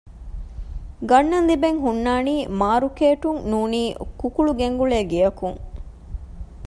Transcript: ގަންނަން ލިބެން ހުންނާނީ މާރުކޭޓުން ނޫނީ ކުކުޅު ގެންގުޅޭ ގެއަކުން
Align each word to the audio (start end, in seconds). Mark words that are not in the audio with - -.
ގަންނަން 1.09 1.47
ލިބެން 1.49 1.79
ހުންނާނީ 1.83 2.35
މާރުކޭޓުން 2.59 3.41
ނޫނީ 3.51 3.83
ކުކުޅު 4.19 4.51
ގެންގުޅޭ 4.59 4.97
ގެއަކުން 5.11 5.59